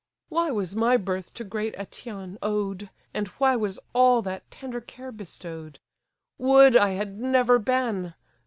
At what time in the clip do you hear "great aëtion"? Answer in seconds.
1.43-2.39